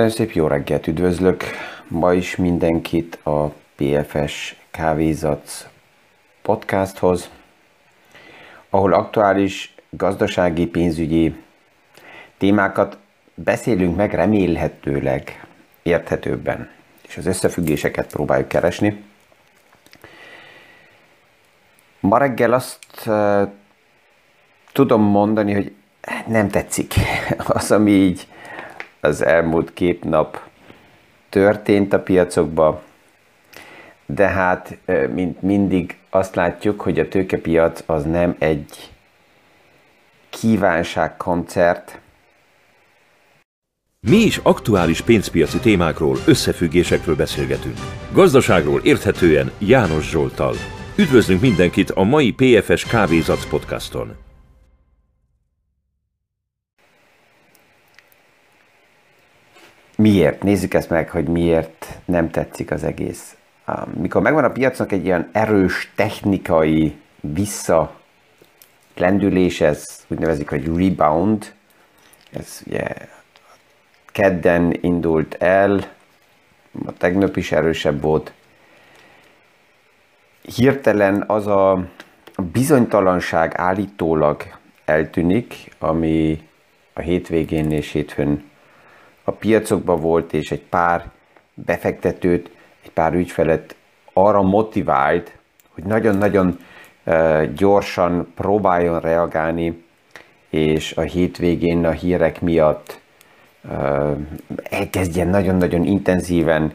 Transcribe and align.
Nagyon 0.00 0.14
szép 0.14 0.32
jó 0.32 0.46
reggelt 0.46 0.86
üdvözlök! 0.86 1.44
Ma 1.88 2.12
is 2.12 2.36
mindenkit 2.36 3.18
a 3.24 3.52
PFS 3.76 4.56
Kávézac 4.70 5.66
podcasthoz, 6.42 7.30
ahol 8.70 8.92
aktuális 8.92 9.74
gazdasági, 9.90 10.66
pénzügyi 10.66 11.34
témákat 12.38 12.96
beszélünk 13.34 13.96
meg 13.96 14.14
remélhetőleg 14.14 15.46
érthetőbben, 15.82 16.70
és 17.08 17.16
az 17.16 17.26
összefüggéseket 17.26 18.12
próbáljuk 18.12 18.48
keresni. 18.48 19.04
Ma 22.00 22.18
reggel 22.18 22.52
azt 22.52 22.78
uh, 23.06 23.48
tudom 24.72 25.02
mondani, 25.02 25.52
hogy 25.52 25.72
nem 26.26 26.48
tetszik 26.48 26.94
az, 27.38 27.70
ami 27.70 27.90
így 27.90 28.26
az 29.00 29.24
elmúlt 29.24 29.72
két 29.72 30.04
nap 30.04 30.40
történt 31.28 31.92
a 31.92 32.00
piacokban, 32.00 32.80
de 34.06 34.26
hát 34.26 34.78
mint 35.12 35.42
mindig 35.42 35.98
azt 36.10 36.34
látjuk, 36.34 36.80
hogy 36.80 36.98
a 36.98 37.08
tőkepiac 37.08 37.82
az 37.86 38.04
nem 38.04 38.36
egy 38.38 38.90
kívánságkoncert. 40.30 42.00
Mi 44.08 44.16
is 44.16 44.40
aktuális 44.42 45.00
pénzpiaci 45.00 45.58
témákról, 45.58 46.16
összefüggésekről 46.26 47.16
beszélgetünk. 47.16 47.76
Gazdaságról 48.12 48.80
érthetően 48.82 49.50
János 49.58 50.10
Zsoltal. 50.10 50.54
Üdvözlünk 50.96 51.40
mindenkit 51.40 51.90
a 51.90 52.02
mai 52.02 52.32
PFS 52.32 52.84
Kávézac 52.84 53.48
podcaston! 53.48 54.29
Miért? 60.00 60.42
Nézzük 60.42 60.74
ezt 60.74 60.90
meg, 60.90 61.10
hogy 61.10 61.28
miért 61.28 61.86
nem 62.04 62.30
tetszik 62.30 62.70
az 62.70 62.84
egész. 62.84 63.36
Mikor 63.94 64.22
megvan 64.22 64.44
a 64.44 64.50
piacnak 64.50 64.92
egy 64.92 65.04
ilyen 65.04 65.28
erős 65.32 65.92
technikai 65.94 66.96
vissza 67.20 68.00
lendülés, 68.96 69.60
ez 69.60 70.04
úgy 70.08 70.18
nevezik, 70.18 70.48
hogy 70.48 70.66
rebound, 70.66 71.52
ez 72.32 72.62
ugye 72.66 72.86
kedden 74.06 74.78
indult 74.80 75.34
el, 75.34 75.84
a 76.86 76.92
tegnap 76.92 77.36
is 77.36 77.52
erősebb 77.52 78.00
volt. 78.00 78.32
Hirtelen 80.56 81.24
az 81.26 81.46
a 81.46 81.88
bizonytalanság 82.52 83.52
állítólag 83.56 84.42
eltűnik, 84.84 85.74
ami 85.78 86.42
a 86.92 87.00
hétvégén 87.00 87.70
és 87.70 87.90
hétfőn 87.90 88.49
a 89.24 89.30
piacokban 89.30 90.00
volt, 90.00 90.32
és 90.32 90.50
egy 90.50 90.62
pár 90.62 91.10
befektetőt, 91.54 92.50
egy 92.84 92.90
pár 92.90 93.14
ügyfelet 93.14 93.74
arra 94.12 94.42
motivált, 94.42 95.32
hogy 95.68 95.84
nagyon-nagyon 95.84 96.58
gyorsan 97.54 98.32
próbáljon 98.34 99.00
reagálni, 99.00 99.84
és 100.48 100.92
a 100.96 101.00
hétvégén 101.00 101.84
a 101.84 101.90
hírek 101.90 102.40
miatt 102.40 103.00
elkezdjen 104.62 105.28
nagyon-nagyon 105.28 105.84
intenzíven 105.84 106.72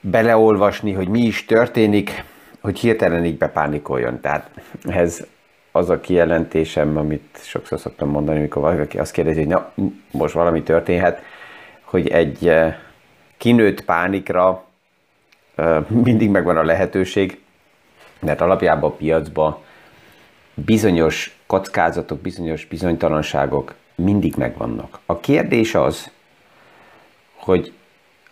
beleolvasni, 0.00 0.92
hogy 0.92 1.08
mi 1.08 1.20
is 1.20 1.44
történik, 1.44 2.24
hogy 2.60 2.78
hirtelen 2.78 3.24
így 3.24 3.38
bepánikoljon. 3.38 4.20
Tehát 4.20 4.50
ez 4.82 5.26
az 5.78 5.90
a 5.90 6.00
kijelentésem, 6.00 6.96
amit 6.96 7.38
sokszor 7.42 7.78
szoktam 7.78 8.08
mondani, 8.08 8.38
amikor 8.38 8.62
valaki 8.62 8.98
azt 8.98 9.12
kérdezi, 9.12 9.38
hogy 9.38 9.48
na, 9.48 9.72
most 10.10 10.34
valami 10.34 10.62
történhet, 10.62 11.22
hogy 11.82 12.08
egy 12.08 12.48
eh, 12.48 12.76
kinőtt 13.36 13.84
pánikra 13.84 14.64
eh, 15.54 15.84
mindig 15.88 16.30
megvan 16.30 16.56
a 16.56 16.62
lehetőség, 16.62 17.40
mert 18.18 18.40
alapjában 18.40 18.90
a 18.90 18.94
piacban 18.94 19.56
bizonyos 20.54 21.38
kockázatok, 21.46 22.18
bizonyos 22.18 22.64
bizonytalanságok 22.64 23.74
mindig 23.94 24.34
megvannak. 24.36 24.98
A 25.06 25.20
kérdés 25.20 25.74
az, 25.74 26.10
hogy 27.34 27.72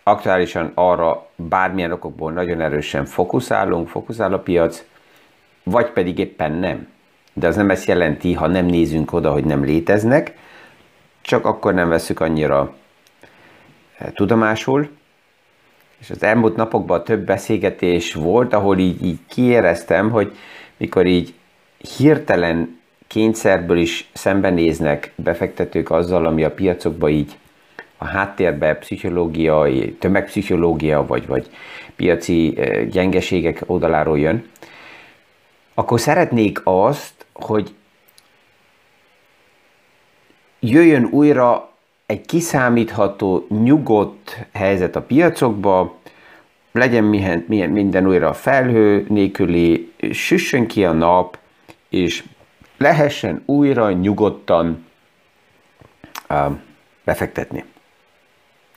aktuálisan 0.03 0.71
arra 0.75 1.27
bármilyen 1.35 1.91
okokból 1.91 2.31
nagyon 2.31 2.61
erősen 2.61 3.05
fókuszálunk, 3.05 3.87
fókuszál 3.87 4.33
a 4.33 4.39
piac, 4.39 4.85
vagy 5.63 5.89
pedig 5.91 6.17
éppen 6.17 6.51
nem 6.51 6.87
de 7.39 7.47
az 7.47 7.55
nem 7.55 7.69
ezt 7.69 7.87
jelenti, 7.87 8.33
ha 8.33 8.47
nem 8.47 8.65
nézünk 8.65 9.13
oda, 9.13 9.31
hogy 9.31 9.45
nem 9.45 9.63
léteznek, 9.63 10.33
csak 11.21 11.45
akkor 11.45 11.73
nem 11.73 11.89
veszük 11.89 12.19
annyira 12.19 12.75
eh, 13.97 14.07
tudomásul. 14.13 14.89
És 15.99 16.09
az 16.09 16.23
elmúlt 16.23 16.55
napokban 16.55 17.03
több 17.03 17.25
beszélgetés 17.25 18.13
volt, 18.13 18.53
ahol 18.53 18.77
így, 18.77 19.05
így 19.05 19.19
kiéreztem, 19.29 20.09
hogy 20.09 20.35
mikor 20.77 21.05
így 21.05 21.33
hirtelen 21.97 22.79
kényszerből 23.07 23.77
is 23.77 24.09
szembenéznek 24.13 25.11
befektetők 25.15 25.91
azzal, 25.91 26.25
ami 26.25 26.43
a 26.43 26.51
piacokban 26.51 27.09
így 27.09 27.37
a 27.97 28.05
háttérbe 28.05 28.75
pszichológiai, 28.75 29.93
tömegpszichológia 29.93 31.05
vagy, 31.05 31.27
vagy 31.27 31.49
piaci 31.95 32.57
eh, 32.57 32.85
gyengeségek 32.85 33.63
oldaláról 33.65 34.19
jön, 34.19 34.45
akkor 35.79 35.99
szeretnék 35.99 36.61
azt, 36.63 37.16
hogy 37.39 37.73
jöjjön 40.59 41.05
újra 41.05 41.71
egy 42.05 42.25
kiszámítható, 42.25 43.45
nyugodt 43.49 44.47
helyzet 44.53 44.95
a 44.95 45.01
piacokba, 45.01 45.97
legyen 46.71 47.03
minden 47.03 48.07
újra 48.07 48.33
felhő 48.33 49.05
nélküli, 49.09 49.91
süssön 50.11 50.67
ki 50.67 50.85
a 50.85 50.91
nap, 50.91 51.37
és 51.89 52.23
lehessen 52.77 53.43
újra 53.45 53.91
nyugodtan 53.91 54.85
befektetni. 57.03 57.63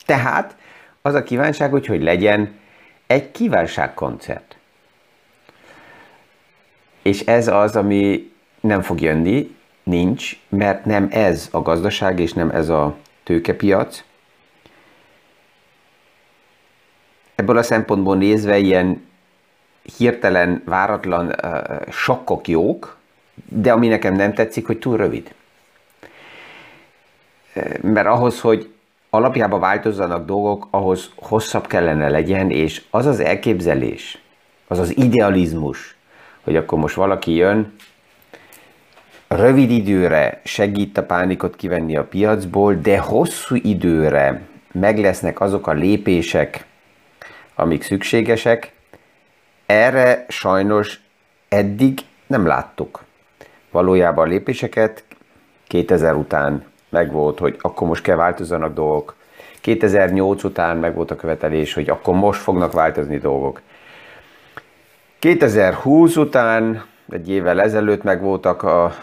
Tehát 0.06 0.56
az 1.02 1.14
a 1.14 1.22
kívánság, 1.22 1.70
hogy, 1.70 1.86
hogy 1.86 2.02
legyen 2.02 2.58
egy 3.06 3.30
kívánságkoncert. 3.30 4.56
És 7.02 7.20
ez 7.20 7.48
az, 7.48 7.76
ami 7.76 8.29
nem 8.60 8.82
fog 8.82 9.00
jönni, 9.00 9.56
nincs, 9.82 10.38
mert 10.48 10.84
nem 10.84 11.08
ez 11.10 11.48
a 11.50 11.62
gazdaság, 11.62 12.20
és 12.20 12.32
nem 12.32 12.50
ez 12.50 12.68
a 12.68 12.96
tőkepiac. 13.22 14.04
Ebből 17.34 17.56
a 17.56 17.62
szempontból 17.62 18.16
nézve 18.16 18.58
ilyen 18.58 19.08
hirtelen, 19.96 20.62
váratlan 20.64 21.26
uh, 21.26 21.90
sokkok 21.90 22.48
jók, 22.48 22.96
de 23.48 23.72
ami 23.72 23.88
nekem 23.88 24.14
nem 24.14 24.34
tetszik, 24.34 24.66
hogy 24.66 24.78
túl 24.78 24.96
rövid. 24.96 25.34
Mert 27.80 28.06
ahhoz, 28.06 28.40
hogy 28.40 28.70
alapjában 29.10 29.60
változzanak 29.60 30.26
dolgok, 30.26 30.66
ahhoz 30.70 31.10
hosszabb 31.16 31.66
kellene 31.66 32.08
legyen, 32.08 32.50
és 32.50 32.82
az 32.90 33.06
az 33.06 33.20
elképzelés, 33.20 34.22
az 34.66 34.78
az 34.78 34.96
idealizmus, 34.96 35.96
hogy 36.44 36.56
akkor 36.56 36.78
most 36.78 36.94
valaki 36.94 37.34
jön, 37.34 37.74
rövid 39.36 39.70
időre 39.70 40.40
segít 40.44 40.98
a 40.98 41.04
pánikot 41.04 41.56
kivenni 41.56 41.96
a 41.96 42.04
piacból, 42.04 42.74
de 42.74 42.98
hosszú 42.98 43.56
időre 43.62 44.40
meg 44.72 44.98
lesznek 44.98 45.40
azok 45.40 45.66
a 45.66 45.72
lépések, 45.72 46.64
amik 47.54 47.82
szükségesek. 47.82 48.72
Erre 49.66 50.24
sajnos 50.28 51.00
eddig 51.48 51.98
nem 52.26 52.46
láttuk. 52.46 53.04
Valójában 53.70 54.26
a 54.26 54.28
lépéseket 54.28 55.04
2000 55.66 56.14
után 56.14 56.64
megvolt, 56.88 57.38
hogy 57.38 57.56
akkor 57.60 57.88
most 57.88 58.02
kell 58.02 58.16
változzanak 58.16 58.74
dolgok. 58.74 59.14
2008 59.60 60.44
után 60.44 60.76
megvolt 60.76 61.10
a 61.10 61.16
követelés, 61.16 61.74
hogy 61.74 61.90
akkor 61.90 62.14
most 62.14 62.40
fognak 62.40 62.72
változni 62.72 63.18
dolgok. 63.18 63.60
2020 65.18 66.16
után, 66.16 66.84
egy 67.10 67.30
évvel 67.30 67.60
ezelőtt 67.60 68.02
megvoltak 68.02 68.62
a 68.62 68.94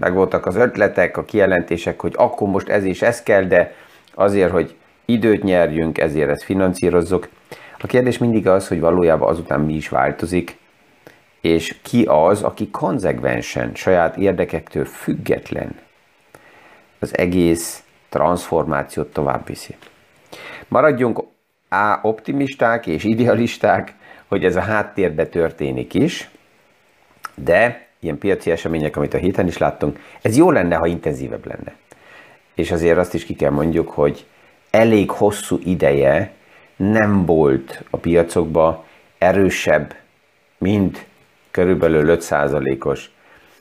megvoltak 0.00 0.46
az 0.46 0.56
ötletek, 0.56 1.16
a 1.16 1.24
kijelentések, 1.24 2.00
hogy 2.00 2.12
akkor 2.16 2.48
most 2.48 2.68
ez 2.68 2.84
is 2.84 3.02
ez 3.02 3.22
kell, 3.22 3.42
de 3.42 3.74
azért, 4.14 4.50
hogy 4.50 4.74
időt 5.04 5.42
nyerjünk, 5.42 5.98
ezért 5.98 6.30
ezt 6.30 6.44
finanszírozzuk. 6.44 7.28
A 7.78 7.86
kérdés 7.86 8.18
mindig 8.18 8.48
az, 8.48 8.68
hogy 8.68 8.80
valójában 8.80 9.28
azután 9.28 9.60
mi 9.60 9.74
is 9.74 9.88
változik, 9.88 10.58
és 11.40 11.76
ki 11.82 12.04
az, 12.08 12.42
aki 12.42 12.70
konzekvensen, 12.70 13.74
saját 13.74 14.16
érdekektől 14.16 14.84
független 14.84 15.78
az 16.98 17.18
egész 17.18 17.82
transformációt 18.08 19.12
tovább 19.12 19.46
viszi. 19.46 19.76
Maradjunk 20.68 21.22
A 21.68 21.98
optimisták 22.02 22.86
és 22.86 23.04
idealisták, 23.04 23.94
hogy 24.26 24.44
ez 24.44 24.56
a 24.56 24.60
háttérbe 24.60 25.26
történik 25.26 25.94
is, 25.94 26.30
de 27.34 27.88
ilyen 28.00 28.18
piaci 28.18 28.50
események, 28.50 28.96
amit 28.96 29.14
a 29.14 29.18
héten 29.18 29.46
is 29.46 29.58
láttunk, 29.58 30.00
ez 30.22 30.36
jó 30.36 30.50
lenne, 30.50 30.76
ha 30.76 30.86
intenzívebb 30.86 31.46
lenne. 31.46 31.74
És 32.54 32.70
azért 32.70 32.98
azt 32.98 33.14
is 33.14 33.24
ki 33.24 33.34
kell 33.34 33.50
mondjuk, 33.50 33.90
hogy 33.90 34.26
elég 34.70 35.10
hosszú 35.10 35.58
ideje 35.64 36.32
nem 36.76 37.26
volt 37.26 37.82
a 37.90 37.96
piacokba 37.96 38.84
erősebb, 39.18 39.94
mint 40.58 41.06
körülbelül 41.50 42.16
5%-os 42.20 43.10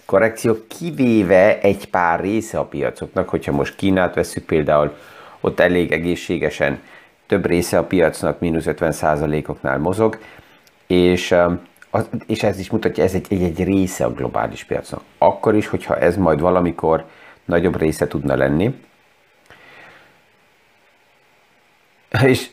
korrekció, 0.05 0.57
kivéve 0.67 1.59
egy 1.59 1.89
pár 1.89 2.19
része 2.19 2.59
a 2.59 2.65
piacoknak, 2.65 3.29
hogyha 3.29 3.51
most 3.51 3.75
Kínát 3.75 4.15
veszük 4.15 4.45
például, 4.45 4.95
ott 5.39 5.59
elég 5.59 5.91
egészségesen 5.91 6.79
több 7.27 7.45
része 7.45 7.77
a 7.77 7.83
piacnak 7.83 8.39
mínusz 8.39 8.65
50%-oknál 8.67 9.77
mozog, 9.77 10.19
és, 10.87 11.35
um, 11.91 12.03
és 12.25 12.43
ez 12.43 12.59
is 12.59 12.69
mutatja, 12.69 13.03
ez 13.03 13.13
egy, 13.13 13.25
egy, 13.29 13.43
egy 13.43 13.63
része 13.63 14.05
a 14.05 14.13
globális 14.13 14.63
piacnak. 14.63 15.01
Akkor 15.17 15.55
is, 15.55 15.67
hogyha 15.67 15.97
ez 15.97 16.17
majd 16.17 16.39
valamikor 16.39 17.05
nagyobb 17.45 17.77
része 17.77 18.07
tudna 18.07 18.35
lenni. 18.35 18.79
És 22.25 22.49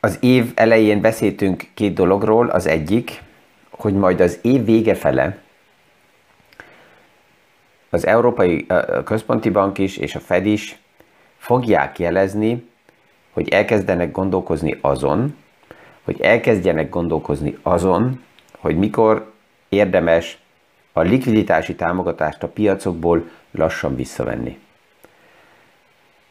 az 0.00 0.18
év 0.20 0.52
elején 0.54 1.00
beszéltünk 1.00 1.64
két 1.74 1.94
dologról, 1.94 2.48
az 2.48 2.66
egyik, 2.66 3.22
hogy 3.70 3.94
majd 3.94 4.20
az 4.20 4.38
év 4.42 4.64
vége 4.64 4.94
fele 4.94 5.42
az 7.92 8.06
Európai 8.06 8.66
Központi 9.04 9.50
Bank 9.50 9.78
is 9.78 9.96
és 9.96 10.14
a 10.14 10.20
Fed 10.20 10.46
is 10.46 10.78
fogják 11.38 11.98
jelezni, 11.98 12.70
hogy 13.30 13.48
elkezdenek 13.48 14.10
gondolkozni 14.10 14.78
azon, 14.80 15.36
hogy 16.04 16.20
elkezdjenek 16.20 16.88
gondolkozni 16.88 17.58
azon, 17.62 18.24
hogy 18.58 18.76
mikor 18.76 19.32
érdemes 19.68 20.38
a 20.92 21.00
likviditási 21.00 21.74
támogatást 21.74 22.42
a 22.42 22.48
piacokból 22.48 23.28
lassan 23.50 23.96
visszavenni. 23.96 24.58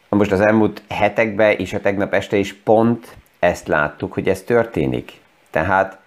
Most 0.08 0.32
az 0.32 0.40
elmúlt 0.40 0.82
hetekben 0.88 1.50
és 1.50 1.72
a 1.72 1.80
tegnap 1.80 2.14
este 2.14 2.36
is 2.36 2.54
pont 2.54 3.16
ezt 3.38 3.68
láttuk, 3.68 4.12
hogy 4.12 4.28
ez 4.28 4.42
történik. 4.42 5.20
Tehát 5.50 5.98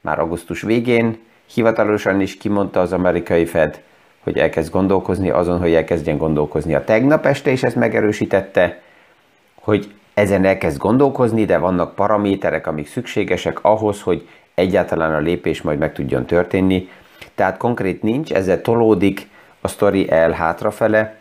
már 0.00 0.18
augusztus 0.18 0.62
végén 0.62 1.18
hivatalosan 1.54 2.20
is 2.20 2.36
kimondta 2.36 2.80
az 2.80 2.92
amerikai 2.92 3.44
Fed, 3.44 3.82
hogy 4.20 4.38
elkezd 4.38 4.72
gondolkozni 4.72 5.30
azon, 5.30 5.58
hogy 5.58 5.74
elkezdjen 5.74 6.18
gondolkozni. 6.18 6.74
A 6.74 6.84
tegnap 6.84 7.26
este 7.26 7.50
is 7.50 7.62
ezt 7.62 7.76
megerősítette, 7.76 8.82
hogy 9.60 9.94
ezen 10.22 10.44
elkezd 10.44 10.78
gondolkozni, 10.78 11.44
de 11.44 11.58
vannak 11.58 11.94
paraméterek, 11.94 12.66
amik 12.66 12.86
szükségesek 12.86 13.64
ahhoz, 13.64 14.02
hogy 14.02 14.28
egyáltalán 14.54 15.14
a 15.14 15.18
lépés 15.18 15.62
majd 15.62 15.78
meg 15.78 15.92
tudjon 15.92 16.26
történni. 16.26 16.88
Tehát 17.34 17.56
konkrét 17.56 18.02
nincs, 18.02 18.32
ezzel 18.32 18.60
tolódik 18.60 19.28
a 19.60 19.68
sztori 19.68 20.10
el 20.10 20.30
hátrafele, 20.30 21.16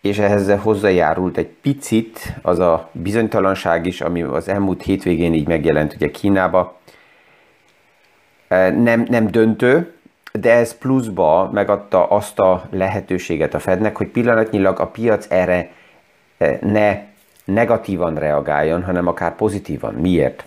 és 0.00 0.18
ehhez 0.18 0.52
hozzájárult 0.62 1.36
egy 1.36 1.46
picit 1.46 2.34
az 2.42 2.58
a 2.58 2.88
bizonytalanság 2.92 3.86
is, 3.86 4.00
ami 4.00 4.22
az 4.22 4.48
elmúlt 4.48 4.82
hétvégén 4.82 5.34
így 5.34 5.48
megjelent 5.48 5.94
ugye 5.94 6.10
Kínába. 6.10 6.78
Nem, 8.76 9.06
nem 9.08 9.26
döntő, 9.26 9.94
de 10.32 10.52
ez 10.52 10.78
pluszba 10.78 11.50
megadta 11.52 12.06
azt 12.06 12.38
a 12.38 12.64
lehetőséget 12.70 13.54
a 13.54 13.58
Fednek, 13.58 13.96
hogy 13.96 14.06
pillanatnyilag 14.06 14.80
a 14.80 14.86
piac 14.86 15.26
erre 15.30 15.70
ne 16.60 16.98
negatívan 17.46 18.14
reagáljon, 18.14 18.84
hanem 18.84 19.06
akár 19.06 19.34
pozitívan. 19.34 19.94
Miért? 19.94 20.44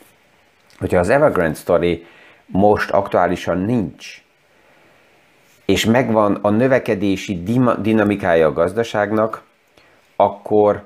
Hogyha 0.80 1.00
az 1.00 1.10
Evergrande 1.10 1.58
story 1.58 2.06
most 2.46 2.90
aktuálisan 2.90 3.58
nincs, 3.58 4.24
és 5.66 5.86
megvan 5.86 6.36
a 6.42 6.50
növekedési 6.50 7.44
dinamikája 7.82 8.48
a 8.48 8.54
gazdaságnak, 8.54 9.42
akkor 10.16 10.84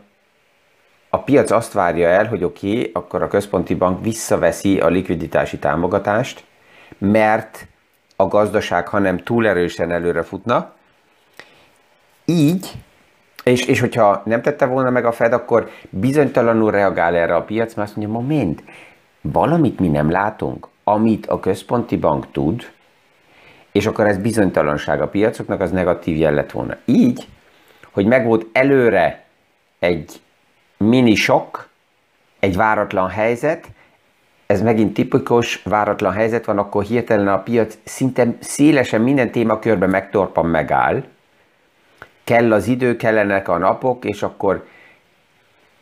a 1.10 1.18
piac 1.18 1.52
azt 1.52 1.74
várja 1.74 2.08
el, 2.08 2.28
hogy 2.28 2.44
oké, 2.44 2.70
okay, 2.70 2.92
akkor 2.94 3.22
a 3.22 3.28
központi 3.28 3.76
bank 3.76 4.04
visszaveszi 4.04 4.80
a 4.80 4.88
likviditási 4.88 5.60
támogatást, 5.60 6.44
mert 6.98 7.68
a 8.16 8.28
gazdaság, 8.28 8.88
hanem 8.88 9.18
túl 9.18 9.48
erősen 9.48 9.92
előre 9.92 10.24
futna. 10.24 10.74
Így, 12.26 12.72
és, 13.44 13.66
és 13.66 13.80
hogyha 13.80 14.22
nem 14.26 14.42
tette 14.42 14.66
volna 14.66 14.90
meg 14.90 15.06
a 15.06 15.12
Fed, 15.12 15.34
akkor 15.34 15.70
bizonytalanul 15.90 16.72
reagál 16.72 17.16
erre 17.16 17.36
a 17.36 17.44
piac, 17.44 17.74
mert 17.74 17.88
azt 17.88 17.98
mondja, 17.98 18.20
moment, 18.20 18.64
valamit 19.22 19.80
mi 19.80 19.88
nem 19.88 20.12
látunk, 20.12 20.68
amit 20.84 21.26
a 21.26 21.40
központi 21.40 21.98
bank 21.98 22.32
tud, 22.32 22.72
és 23.72 23.86
akkor 23.86 24.08
ez 24.08 24.18
bizonytalanság 24.18 25.02
a 25.02 25.08
piacoknak, 25.08 25.62
az 25.62 25.72
negatív 25.72 26.18
jel 26.18 26.34
lett 26.34 26.52
volna. 26.52 26.78
Így, 26.86 27.28
hogy 27.92 28.06
megvolt 28.06 28.46
előre 28.52 29.24
egy 29.80 30.22
mini 30.78 31.16
sok, 31.16 31.68
egy 32.40 32.56
váratlan 32.56 33.10
helyzet, 33.10 33.68
ez 34.46 34.62
megint 34.62 34.94
tipikus, 34.94 35.64
váratlan 35.64 36.14
helyzet 36.14 36.46
van, 36.46 36.58
akkor 36.58 36.84
hirtelen 36.84 37.28
a 37.28 37.44
piac 37.44 37.78
szinte 37.84 38.28
szélesen 38.40 39.02
minden 39.02 39.32
témakörben 39.32 39.90
megtorpan, 39.90 40.46
megáll. 40.46 41.04
Kell 42.24 42.54
az 42.54 42.68
idő, 42.68 42.96
kellenek 42.96 43.48
a 43.48 43.58
napok, 43.58 44.06
és 44.06 44.24
akkor 44.24 44.66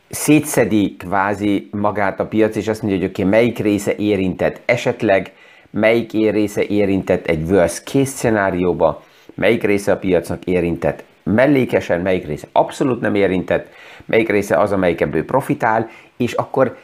szétszedi 0.10 0.96
kvázi 0.96 1.70
magát 1.72 2.20
a 2.20 2.26
piac, 2.26 2.56
és 2.56 2.68
azt 2.68 2.82
mondja, 2.82 3.00
hogy 3.00 3.10
oké, 3.10 3.22
okay, 3.22 3.40
melyik 3.40 3.60
része 3.60 3.96
érintett 3.96 4.62
esetleg, 4.66 5.32
melyik 5.70 6.12
része 6.12 6.64
érintett 6.64 7.26
egy 7.28 7.50
worst 7.50 7.84
case 7.84 8.12
szenárióba, 8.12 9.04
melyik 9.34 9.64
része 9.64 9.92
a 9.92 9.98
piacnak 9.98 10.46
érintett 10.46 11.04
mellékesen, 11.24 12.02
melyik 12.02 12.26
része 12.26 12.48
abszolút 12.52 13.02
nem 13.02 13.16
érintett, 13.16 13.68
melyik 14.06 14.30
része 14.30 14.58
az, 14.58 14.72
amelyik 14.72 15.02
ebből 15.02 15.26
profitál, 15.26 15.90
és 16.18 16.34
akkor 16.34 16.78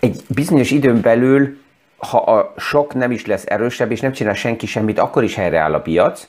egy 0.00 0.22
bizonyos 0.28 0.70
időn 0.70 1.00
belül, 1.00 1.58
ha 1.96 2.18
a 2.18 2.54
sok 2.56 2.94
nem 2.94 3.10
is 3.10 3.26
lesz 3.26 3.44
erősebb, 3.46 3.90
és 3.90 4.00
nem 4.00 4.12
csinál 4.12 4.34
senki 4.34 4.66
semmit, 4.66 4.98
akkor 4.98 5.24
is 5.24 5.34
helyreáll 5.34 5.74
a 5.74 5.80
piac, 5.80 6.28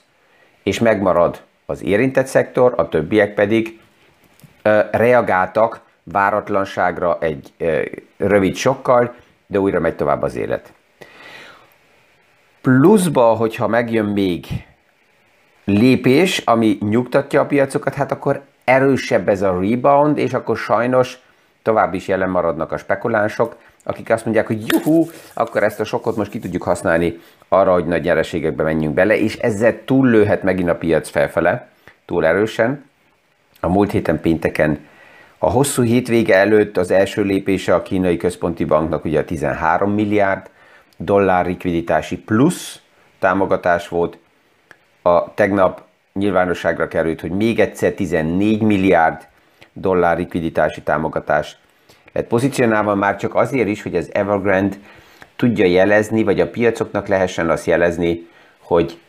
és 0.64 0.80
megmarad 0.80 1.42
az 1.70 1.84
érintett 1.84 2.28
szektor, 2.28 2.74
a 2.78 2.90
többiek 2.90 3.34
pedig 3.34 3.80
reagáltak 4.92 5.82
váratlanságra 6.04 7.18
egy 7.20 7.54
rövid 8.18 8.56
sokkal, 8.56 9.16
de 9.48 9.60
újra 9.60 9.80
megy 9.80 9.96
tovább 9.96 10.22
az 10.22 10.36
élet. 10.36 10.74
Pluszba, 12.62 13.34
hogyha 13.34 13.68
megjön 13.68 14.06
még 14.06 14.46
lépés, 15.66 16.38
ami 16.38 16.78
nyugtatja 16.82 17.42
a 17.42 17.46
piacokat, 17.46 17.94
hát 17.94 18.12
akkor 18.12 18.42
erősebb 18.64 19.30
ez 19.30 19.42
a 19.42 19.60
rebound, 19.60 20.18
és 20.18 20.34
akkor 20.34 20.58
sajnos 20.58 21.18
tovább 21.62 21.94
is 21.94 22.08
jelen 22.08 22.30
maradnak 22.30 22.72
a 22.72 22.78
spekulánsok, 22.78 23.56
akik 23.88 24.10
azt 24.10 24.24
mondják, 24.24 24.48
hogy 24.48 24.68
juhú, 24.68 25.10
akkor 25.34 25.64
ezt 25.64 25.80
a 25.80 25.84
sokot 25.84 26.16
most 26.16 26.32
ki 26.32 26.40
tudjuk 26.40 26.64
használni 26.64 27.20
arra, 27.48 27.74
hogy 27.74 27.86
nagy 27.86 28.04
nyereségekbe 28.04 28.64
menjünk 28.64 28.94
bele, 28.94 29.18
és 29.18 29.36
ezzel 29.36 29.84
túllőhet 29.86 30.44
megint 30.44 30.70
a 30.70 30.76
piac 30.76 31.10
felfele, 31.10 31.68
túl 32.06 32.26
erősen. 32.26 32.86
A 33.60 33.68
múlt 33.68 33.92
héten 33.92 34.22
pénteken 34.22 34.80
a 35.38 35.50
hosszú 35.50 35.84
hétvége 35.84 36.36
előtt 36.36 36.78
az 36.78 36.92
első 36.92 37.22
lépése 37.22 37.76
a 37.76 37.82
kínai 37.82 38.18
központi 38.18 38.64
banknak 38.64 39.06
ugye 39.06 39.20
a 39.20 39.26
13 39.26 39.94
milliárd 39.94 40.50
dollár 40.98 41.46
likviditási 41.46 42.18
plusz 42.18 42.80
támogatás 43.20 43.88
volt. 43.88 44.18
A 45.02 45.34
tegnap 45.34 45.82
nyilvánosságra 46.14 46.88
került, 46.88 47.22
hogy 47.22 47.32
még 47.32 47.60
egyszer 47.60 47.92
14 47.92 48.62
milliárd 48.62 49.28
dollár 49.74 50.18
likviditási 50.18 50.82
támogatás 50.82 51.58
lett 52.14 52.28
pozícionálva 52.28 52.96
már 52.96 53.16
csak 53.16 53.36
azért 53.36 53.68
is, 53.68 53.82
hogy 53.82 53.96
az 53.96 54.10
Evergrande 54.14 54.76
tudja 55.36 55.66
jelezni, 55.66 56.24
vagy 56.24 56.40
a 56.40 56.50
piacoknak 56.50 57.08
lehessen 57.08 57.50
azt 57.50 57.66
jelezni, 57.66 58.28
hogy 58.62 59.00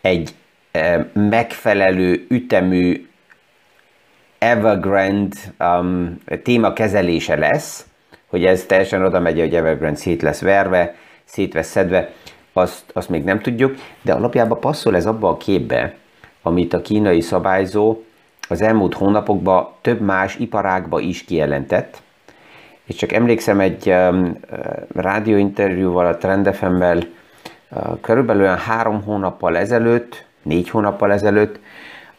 egy 0.00 0.34
e, 0.72 1.10
megfelelő 1.14 2.26
ütemű 2.28 3.06
Evergrande 4.38 5.36
um, 5.58 6.18
téma 6.42 6.72
kezelése 6.72 7.36
lesz, 7.36 7.86
hogy 8.26 8.44
ez 8.44 8.64
teljesen 8.66 9.04
oda 9.04 9.20
megy, 9.20 9.38
hogy 9.38 9.54
Evergrande 9.54 9.98
szét 9.98 10.22
lesz 10.22 10.40
verve, 10.40 10.94
szét 11.24 11.54
lesz 11.54 11.70
szedve, 11.70 12.12
azt, 12.52 12.84
azt 12.92 13.08
még 13.08 13.24
nem 13.24 13.40
tudjuk, 13.40 13.74
de 14.02 14.12
alapjában 14.12 14.60
passzol 14.60 14.96
ez 14.96 15.06
abba 15.06 15.28
a 15.28 15.36
képbe, 15.36 15.94
amit 16.42 16.72
a 16.72 16.82
kínai 16.82 17.20
szabályzó 17.20 18.02
az 18.48 18.62
elmúlt 18.62 18.94
hónapokban 18.94 19.68
több 19.80 20.00
más 20.00 20.36
iparágba 20.36 21.00
is 21.00 21.24
kijelentett, 21.24 22.02
és 22.84 22.94
csak 22.94 23.12
emlékszem 23.12 23.60
egy 23.60 23.88
um, 23.88 24.38
rádióinterjúval 24.94 26.06
a 26.06 26.16
Trendefemmel 26.16 26.98
uh, 27.70 28.00
körülbelül 28.00 28.46
három 28.46 29.02
hónappal 29.02 29.56
ezelőtt, 29.56 30.24
négy 30.42 30.70
hónappal 30.70 31.12
ezelőtt, 31.12 31.58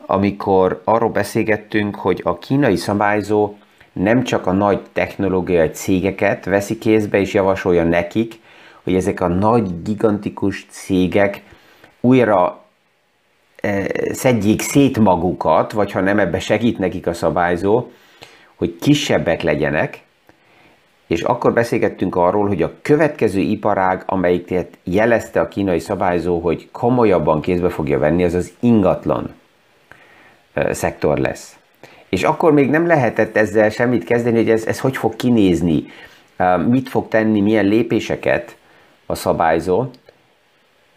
amikor 0.05 0.81
arról 0.83 1.09
beszélgettünk, 1.09 1.95
hogy 1.95 2.21
a 2.23 2.37
kínai 2.37 2.75
szabályzó 2.75 3.55
nem 3.93 4.23
csak 4.23 4.47
a 4.47 4.51
nagy 4.51 4.81
technológiai 4.93 5.69
cégeket 5.69 6.45
veszi 6.45 6.77
kézbe 6.77 7.19
és 7.19 7.33
javasolja 7.33 7.83
nekik, 7.83 8.39
hogy 8.83 8.95
ezek 8.95 9.21
a 9.21 9.27
nagy, 9.27 9.81
gigantikus 9.83 10.65
cégek 10.69 11.41
újra 12.01 12.63
szedjék 14.11 14.61
szét 14.61 14.99
magukat, 14.99 15.71
vagy 15.71 15.91
ha 15.91 15.99
nem 15.99 16.19
ebbe 16.19 16.39
segít 16.39 16.77
nekik 16.77 17.07
a 17.07 17.13
szabályzó, 17.13 17.91
hogy 18.55 18.75
kisebbek 18.81 19.41
legyenek, 19.41 20.02
és 21.07 21.21
akkor 21.21 21.53
beszélgettünk 21.53 22.15
arról, 22.15 22.47
hogy 22.47 22.61
a 22.61 22.73
következő 22.81 23.39
iparág, 23.39 24.03
amelyik 24.05 24.53
jelezte 24.83 25.39
a 25.39 25.47
kínai 25.47 25.79
szabályzó, 25.79 26.39
hogy 26.39 26.69
komolyabban 26.71 27.41
kézbe 27.41 27.69
fogja 27.69 27.99
venni, 27.99 28.23
az 28.23 28.33
az 28.33 28.53
ingatlan 28.59 29.33
szektor 30.71 31.17
lesz. 31.17 31.57
És 32.09 32.23
akkor 32.23 32.53
még 32.53 32.69
nem 32.69 32.87
lehetett 32.87 33.37
ezzel 33.37 33.69
semmit 33.69 34.03
kezdeni, 34.03 34.37
hogy 34.37 34.49
ez, 34.49 34.65
ez 34.65 34.79
hogy 34.79 34.97
fog 34.97 35.15
kinézni, 35.15 35.85
mit 36.67 36.89
fog 36.89 37.07
tenni, 37.07 37.41
milyen 37.41 37.65
lépéseket 37.65 38.57
a 39.05 39.15
szabályzó. 39.15 39.85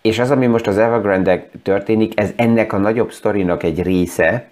És 0.03 0.19
az, 0.19 0.31
ami 0.31 0.47
most 0.47 0.67
az 0.67 0.79
evergrande 0.79 1.49
történik, 1.63 2.21
ez 2.21 2.33
ennek 2.37 2.73
a 2.73 2.79
nagyobb 2.79 3.13
sztorinak 3.13 3.63
egy 3.63 3.83
része 3.83 4.49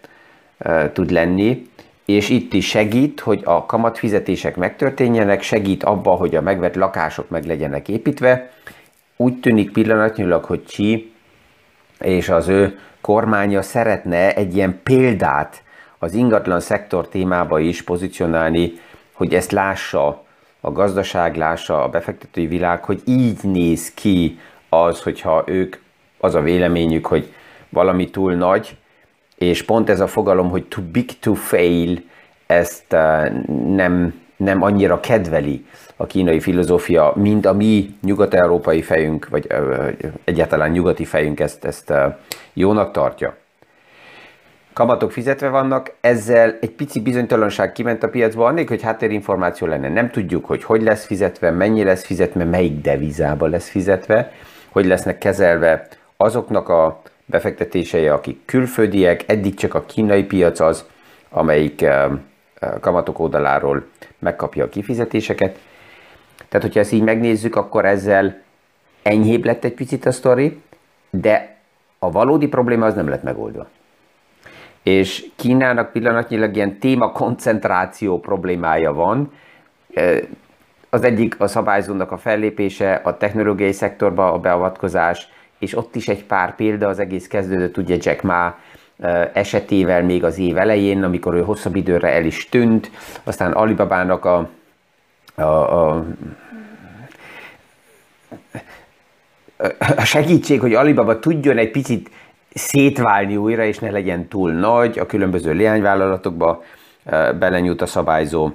tud 0.93 1.11
lenni, 1.11 1.69
és 2.05 2.29
itt 2.29 2.53
is 2.53 2.69
segít, 2.69 3.21
hogy 3.21 3.41
a 3.45 3.67
kamatfizetések 3.67 4.57
megtörténjenek, 4.57 5.43
segít 5.43 5.83
abba, 5.83 6.11
hogy 6.11 6.35
a 6.35 6.41
megvett 6.41 6.75
lakások 6.75 7.29
meg 7.29 7.45
legyenek 7.45 7.89
építve. 7.89 8.51
Úgy 9.17 9.41
tűnik 9.41 9.73
pillanatnyilag, 9.73 10.45
hogy 10.45 10.65
Csi 10.65 11.13
és 12.01 12.29
az 12.29 12.49
ő 12.49 12.79
kormánya 13.01 13.63
szeretne 13.63 14.35
egy 14.35 14.57
ilyen 14.57 14.81
példát 14.83 15.63
az 15.99 16.15
ingatlan 16.15 16.61
szektor 16.61 17.09
témába 17.09 17.59
is 17.59 17.83
pozícionálni, 17.83 18.73
hogy 19.13 19.35
ezt 19.35 19.53
lássa 19.53 20.25
a 20.61 20.73
gazdaság, 20.73 21.37
lássa 21.37 21.83
a 21.83 21.89
befektetői 21.89 22.47
világ, 22.47 22.85
hogy 22.85 23.03
így 23.05 23.39
néz 23.43 23.95
ki 23.95 24.39
az, 24.69 25.03
hogyha 25.03 25.43
ők 25.47 25.77
az 26.19 26.35
a 26.35 26.41
véleményük, 26.41 27.07
hogy 27.07 27.33
valami 27.69 28.11
túl 28.11 28.35
nagy, 28.35 28.77
és 29.45 29.63
pont 29.63 29.91
ez 29.91 30.01
a 30.01 30.07
fogalom, 30.07 30.51
hogy 30.51 30.65
too 30.65 30.85
big 30.93 31.19
to 31.19 31.35
fail, 31.35 32.03
ezt 32.47 32.93
uh, 32.93 33.29
nem, 33.75 34.23
nem 34.37 34.63
annyira 34.63 35.01
kedveli 35.01 35.65
a 35.97 36.07
kínai 36.07 36.41
filozófia, 36.41 37.13
mint 37.17 37.47
a 37.47 37.53
mi 37.53 37.95
nyugat-európai 38.03 38.83
fejünk, 38.83 39.29
vagy 39.29 39.47
uh, 39.53 39.93
egyáltalán 40.25 40.71
nyugati 40.71 41.05
fejünk 41.05 41.41
ezt, 41.41 41.65
ezt 41.65 41.91
uh, 41.91 42.15
jónak 42.53 42.93
tartja. 42.93 43.37
Kamatok 44.73 45.13
fizetve 45.13 45.49
vannak, 45.49 45.93
ezzel 46.01 46.59
egy 46.61 46.71
pici 46.71 47.01
bizonytalanság 47.01 47.73
kiment 47.73 48.03
a 48.03 48.09
piacba, 48.09 48.47
annék, 48.47 48.69
hogy 48.69 48.83
háttérinformáció 48.83 49.67
lenne. 49.67 49.89
Nem 49.89 50.11
tudjuk, 50.11 50.45
hogy 50.45 50.65
hogy 50.65 50.83
lesz 50.83 51.05
fizetve, 51.05 51.51
mennyi 51.51 51.85
lesz 51.85 52.05
fizetve, 52.05 52.45
melyik 52.45 52.81
devizába 52.81 53.47
lesz 53.47 53.69
fizetve, 53.69 54.33
hogy 54.73 54.87
lesznek 54.87 55.19
kezelve 55.19 55.89
azoknak 56.17 56.69
a 56.69 57.03
befektetései, 57.27 58.09
akik 58.09 58.41
külföldiek, 58.45 59.25
eddig 59.27 59.55
csak 59.55 59.75
a 59.75 59.85
kínai 59.85 60.25
piac 60.25 60.61
az, 60.61 60.85
amelyik 61.29 61.83
eh, 61.83 62.05
eh, 62.05 62.73
kamatok 62.81 63.19
oldaláról 63.19 63.87
megkapja 64.19 64.65
a 64.65 64.69
kifizetéseket. 64.69 65.59
Tehát, 66.49 66.67
hogyha 66.67 66.81
ezt 66.81 66.93
így 66.93 67.03
megnézzük, 67.03 67.57
akkor 67.57 67.85
ezzel 67.85 68.43
enyhébb 69.03 69.45
lett 69.45 69.65
egy 69.65 69.75
picit 69.75 70.07
a 70.07 70.13
sztori, 70.13 70.61
de 71.11 71.57
a 71.99 72.11
valódi 72.11 72.49
probléma 72.49 72.87
az 72.87 72.95
nem 72.95 73.09
lett 73.09 73.23
megoldva. 73.23 73.69
És 74.83 75.27
Kínának 75.37 75.93
pillanatnyilag 75.93 76.57
ilyen 76.57 76.79
téma 76.79 77.13
koncentráció 77.13 78.21
problémája 78.21 78.93
van. 78.93 79.33
Eh, 79.95 80.19
az 80.91 81.03
egyik 81.03 81.41
a 81.41 81.47
szabályzónak 81.47 82.13
a 82.13 82.17
fellépése, 82.17 82.95
a 82.95 83.17
technológiai 83.17 83.73
szektorba 83.73 84.33
a 84.33 84.39
beavatkozás, 84.39 85.29
és 85.65 85.77
ott 85.77 85.97
is 85.97 86.09
egy 86.09 86.25
pár 86.25 86.55
példa, 86.55 86.89
az 86.89 86.99
egész 86.99 87.27
kezdődött 87.27 87.77
ugye 87.77 87.97
Jack 88.01 88.23
Ma 88.23 88.59
esetével 89.33 90.03
még 90.03 90.25
az 90.25 90.39
év 90.39 90.57
elején, 90.57 91.03
amikor 91.03 91.35
ő 91.35 91.43
hosszabb 91.43 91.77
időre 91.77 92.09
el 92.09 92.25
is 92.25 92.49
tűnt, 92.49 92.91
aztán 93.25 93.53
Alibabának 93.53 94.25
a, 94.25 94.49
a, 95.35 95.43
a 95.43 96.05
a 99.97 100.05
segítség, 100.05 100.61
hogy 100.61 100.75
Alibaba 100.75 101.19
tudjon 101.19 101.59
egy 101.59 101.71
picit 101.71 102.11
szétválni 102.55 103.37
újra, 103.37 103.65
és 103.65 103.79
ne 103.79 103.91
legyen 103.91 104.29
túl 104.29 104.53
nagy, 104.53 104.99
a 104.99 105.07
különböző 105.07 105.55
leányvállalatokba 105.55 106.63
belenyújt 107.39 107.83
a 107.83 107.87
szabályzó, 107.87 108.51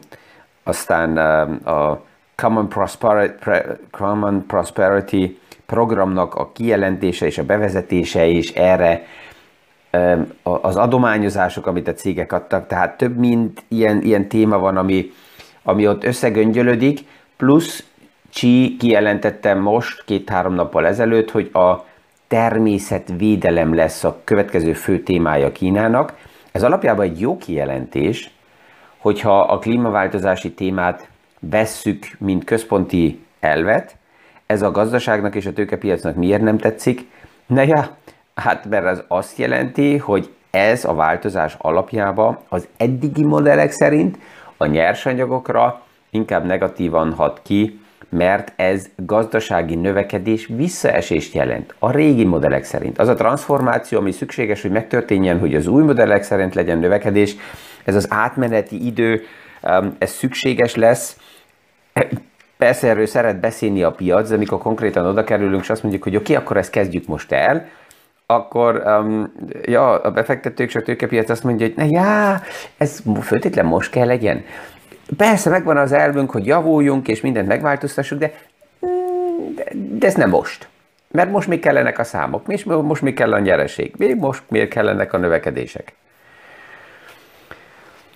aztán 0.64 1.18
a 1.64 2.02
Common 2.36 2.70
Prosperity, 2.70 3.50
Common 3.92 4.46
Prosperity 4.46 5.39
programnak 5.70 6.36
a 6.36 6.52
kijelentése 6.52 7.26
és 7.26 7.38
a 7.38 7.44
bevezetése 7.44 8.26
is 8.26 8.52
erre 8.52 9.06
az 10.44 10.76
adományozások, 10.76 11.68
amit 11.68 11.88
a 11.88 11.94
cégek 11.94 12.34
adtak, 12.34 12.68
tehát 12.68 12.98
több 12.98 13.18
mint 13.18 13.64
ilyen, 13.68 14.02
ilyen 14.02 14.28
téma 14.28 14.60
van, 14.60 14.78
ami, 14.78 15.12
ami 15.64 15.88
ott 15.88 16.04
összegöngyölödik, 16.04 17.00
plusz 17.38 17.84
Csi 18.30 18.76
kijelentette 18.80 19.54
most, 19.54 20.04
két-három 20.06 20.54
nappal 20.54 20.86
ezelőtt, 20.86 21.32
hogy 21.32 21.50
a 21.54 21.86
természetvédelem 22.28 23.76
lesz 23.76 24.04
a 24.04 24.20
következő 24.24 24.74
fő 24.74 25.00
témája 25.00 25.52
Kínának. 25.52 26.18
Ez 26.52 26.64
alapjában 26.64 27.06
egy 27.06 27.20
jó 27.20 27.38
kijelentés, 27.38 28.32
hogyha 28.98 29.42
a 29.42 29.60
klímaváltozási 29.60 30.52
témát 30.52 31.10
vesszük, 31.40 32.08
mint 32.18 32.44
központi 32.44 33.26
elvet, 33.40 33.96
ez 34.50 34.62
a 34.62 34.72
gazdaságnak 34.72 35.36
és 35.36 35.46
a 35.46 35.54
tőkepiacnak 35.54 36.16
miért 36.16 36.42
nem 36.42 36.58
tetszik? 36.58 37.06
Na 37.46 37.62
ja, 37.62 37.98
hát 38.36 38.66
mert 38.70 38.86
az 38.86 39.04
azt 39.08 39.38
jelenti, 39.38 39.98
hogy 39.98 40.30
ez 40.50 40.86
a 40.86 40.94
változás 40.94 41.56
alapjába 41.58 42.44
az 42.50 42.68
eddigi 42.78 43.24
modellek 43.24 43.72
szerint 43.72 44.18
a 44.58 44.66
nyersanyagokra 44.66 45.82
inkább 46.10 46.46
negatívan 46.46 47.14
hat 47.14 47.42
ki, 47.44 47.80
mert 48.10 48.54
ez 48.56 48.90
gazdasági 48.96 49.76
növekedés 49.76 50.46
visszaesést 50.46 51.34
jelent 51.34 51.76
a 51.80 51.92
régi 51.92 52.26
modellek 52.26 52.64
szerint. 52.64 53.00
Az 53.00 53.08
a 53.08 53.14
transformáció, 53.14 54.00
ami 54.00 54.12
szükséges, 54.12 54.62
hogy 54.62 54.72
megtörténjen, 54.72 55.40
hogy 55.40 55.56
az 55.56 55.68
új 55.68 55.84
modellek 55.84 56.24
szerint 56.24 56.56
legyen 56.56 56.78
növekedés, 56.78 57.36
ez 57.84 57.96
az 57.96 58.08
átmeneti 58.10 58.86
idő, 58.86 59.22
ez 59.98 60.12
szükséges 60.12 60.76
lesz, 60.76 61.18
Persze 62.60 62.88
erről 62.88 63.06
szeret 63.06 63.40
beszélni 63.40 63.84
a 63.84 63.92
piac, 63.92 64.30
de 64.30 64.36
amikor 64.36 64.58
konkrétan 64.58 65.06
oda 65.06 65.24
kerülünk, 65.24 65.62
és 65.62 65.70
azt 65.70 65.82
mondjuk, 65.82 66.04
hogy 66.04 66.16
oké, 66.16 66.32
okay, 66.32 66.44
akkor 66.44 66.58
ezt 66.58 66.70
kezdjük 66.70 67.08
most 67.08 67.32
el, 67.32 67.66
akkor 68.26 68.84
um, 68.86 69.34
ja, 69.62 70.02
a 70.02 70.12
befektetők 70.12 70.68
és 70.68 70.76
a 70.76 70.82
tőkepiac 70.82 71.30
azt 71.30 71.44
mondja, 71.44 71.66
hogy 71.66 71.76
na 71.76 71.84
já, 71.84 72.42
ez 72.78 73.04
főtétlen 73.22 73.66
most 73.66 73.92
kell 73.92 74.06
legyen. 74.06 74.44
Persze 75.18 75.50
megvan 75.50 75.78
az 75.78 75.92
elvünk, 75.92 76.32
hogy 76.32 76.46
javuljunk 76.46 77.08
és 77.08 77.22
mindent 77.22 77.48
megváltoztassuk, 77.48 78.20
de, 78.20 78.34
de, 79.56 79.64
de 79.74 80.08
ez 80.08 80.16
nem 80.16 80.30
most. 80.30 80.68
Mert 81.12 81.32
most 81.32 81.48
még 81.48 81.60
kellenek 81.60 82.00
a 82.00 82.04
számok, 82.04 82.66
most 82.66 83.02
még 83.02 83.14
kell 83.14 83.34
a 83.34 83.40
nyereség, 83.40 83.94
még 83.98 84.16
most 84.16 84.44
miért 84.48 84.70
kellenek 84.70 85.14
a 85.14 85.18
növekedések. 85.18 85.94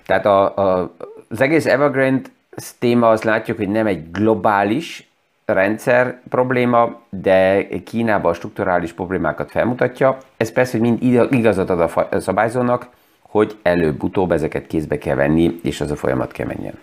Tehát 0.05 0.25
a, 0.25 0.57
a, 0.57 0.93
az 1.29 1.41
egész 1.41 1.65
Evergrande 1.65 2.29
téma 2.79 3.09
az 3.09 3.23
látjuk, 3.23 3.57
hogy 3.57 3.69
nem 3.69 3.87
egy 3.87 4.11
globális 4.11 5.07
rendszer 5.45 6.19
probléma, 6.29 7.01
de 7.09 7.67
Kínában 7.83 8.31
a 8.31 8.33
strukturális 8.33 8.93
problémákat 8.93 9.51
felmutatja. 9.51 10.17
Ez 10.37 10.51
persze, 10.51 10.77
hogy 10.77 10.89
mind 10.89 11.31
igazat 11.33 11.69
ad 11.69 11.79
a 12.09 12.19
szabályzónak, 12.19 12.87
hogy 13.21 13.57
előbb-utóbb 13.61 14.31
ezeket 14.31 14.67
kézbe 14.67 14.97
kell 14.97 15.15
venni, 15.15 15.59
és 15.63 15.81
az 15.81 15.91
a 15.91 15.95
folyamat 15.95 16.31
kell 16.31 16.47
menjen. 16.47 16.79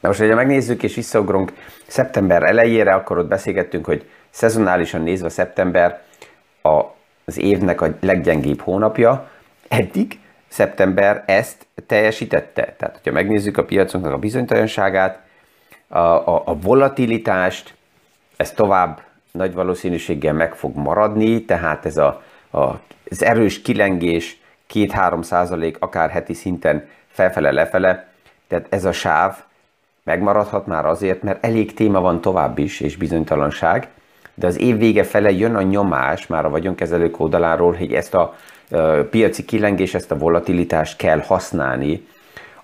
Na 0.00 0.08
most, 0.08 0.20
hogyha 0.20 0.34
megnézzük 0.34 0.82
és 0.82 0.94
visszaugrunk 0.94 1.52
szeptember 1.86 2.42
elejére, 2.42 2.94
akkor 2.94 3.18
ott 3.18 3.28
beszélgettünk, 3.28 3.84
hogy 3.84 4.08
szezonálisan 4.30 5.02
nézve 5.02 5.28
szeptember 5.28 6.02
az 6.62 7.38
évnek 7.38 7.80
a 7.80 7.94
leggyengébb 8.00 8.60
hónapja. 8.60 9.30
Eddig 9.68 10.18
szeptember 10.52 11.22
ezt 11.26 11.66
teljesítette. 11.86 12.74
Tehát, 12.78 12.96
hogyha 12.96 13.12
megnézzük 13.12 13.56
a 13.56 13.64
piacunknak 13.64 14.12
a 14.12 14.18
bizonytalanságát, 14.18 15.20
a, 15.88 15.98
a, 15.98 16.42
a 16.44 16.58
volatilitást, 16.58 17.74
ez 18.36 18.50
tovább 18.50 19.00
nagy 19.30 19.54
valószínűséggel 19.54 20.32
meg 20.32 20.54
fog 20.54 20.76
maradni, 20.76 21.44
tehát 21.44 21.86
ez 21.86 21.96
a, 21.96 22.22
a, 22.50 22.60
az 23.10 23.22
erős 23.22 23.62
kilengés 23.62 24.40
2-3 24.72 25.22
százalék, 25.22 25.76
akár 25.80 26.10
heti 26.10 26.34
szinten 26.34 26.88
felfele-lefele, 27.08 28.08
tehát 28.48 28.66
ez 28.70 28.84
a 28.84 28.92
sáv 28.92 29.36
megmaradhat 30.04 30.66
már 30.66 30.86
azért, 30.86 31.22
mert 31.22 31.44
elég 31.44 31.74
téma 31.74 32.00
van 32.00 32.20
tovább 32.20 32.58
is, 32.58 32.80
és 32.80 32.96
bizonytalanság, 32.96 33.88
de 34.34 34.46
az 34.46 34.58
év 34.58 34.78
vége 34.78 35.04
fele 35.04 35.30
jön 35.30 35.54
a 35.54 35.62
nyomás 35.62 36.26
már 36.26 36.44
a 36.44 36.50
vagyonkezelők 36.50 37.20
oldaláról, 37.20 37.72
hogy 37.72 37.92
ezt 37.92 38.14
a 38.14 38.34
piaci 39.10 39.44
kilengés, 39.44 39.94
ezt 39.94 40.10
a 40.10 40.18
volatilitást 40.18 40.96
kell 40.96 41.20
használni 41.20 42.06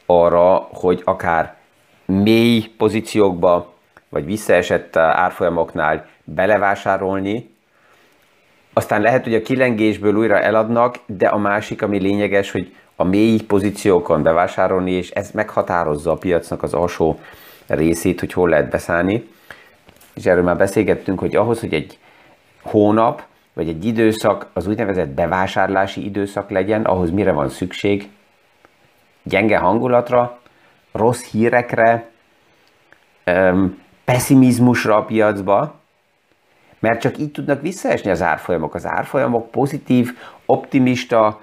arra, 0.07 0.69
hogy 0.73 1.03
akár 1.05 1.57
mély 2.05 2.65
pozíciókba, 2.77 3.73
vagy 4.09 4.25
visszaesett 4.25 4.97
árfolyamoknál 4.97 6.07
belevásárolni, 6.25 7.57
aztán 8.73 9.01
lehet, 9.01 9.25
hogy 9.25 9.35
a 9.35 9.43
kilengésből 9.43 10.15
újra 10.15 10.41
eladnak, 10.41 10.99
de 11.07 11.27
a 11.27 11.39
másik, 11.39 11.83
ami 11.83 11.99
lényeges, 11.99 12.51
hogy 12.51 12.75
a 12.97 13.05
mély 13.05 13.41
pozíciókon 13.41 14.23
bevásárolni, 14.23 14.91
és 14.91 15.11
ez 15.11 15.31
meghatározza 15.31 16.11
a 16.11 16.17
piacnak 16.17 16.63
az 16.63 16.75
alsó 16.75 17.21
részét, 17.67 18.21
hogy 18.21 18.33
hol 18.33 18.49
lehet 18.49 18.71
beszállni. 18.71 19.29
És 20.15 20.27
erről 20.27 20.43
már 20.43 20.57
beszélgettünk, 20.57 21.19
hogy 21.19 21.37
ahhoz, 21.37 21.61
hogy 21.61 21.75
egy 21.75 21.99
hónap, 22.63 23.23
vagy 23.59 23.69
egy 23.69 23.85
időszak 23.85 24.47
az 24.53 24.67
úgynevezett 24.67 25.09
bevásárlási 25.09 26.05
időszak 26.05 26.51
legyen, 26.51 26.85
ahhoz 26.85 27.11
mire 27.11 27.33
van 27.33 27.49
szükség? 27.49 28.09
Gyenge 29.23 29.59
hangulatra, 29.59 30.39
rossz 30.93 31.31
hírekre, 31.31 32.11
pessimizmusra 34.05 34.97
a 34.97 35.05
piacba, 35.05 35.75
mert 36.79 37.01
csak 37.01 37.19
így 37.19 37.31
tudnak 37.31 37.63
visszaesni 37.63 38.11
az 38.11 38.23
árfolyamok. 38.23 38.75
Az 38.75 38.87
árfolyamok 38.87 39.51
pozitív, 39.51 40.19
optimista, 40.47 41.41